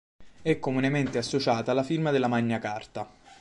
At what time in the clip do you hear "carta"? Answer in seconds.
2.57-3.07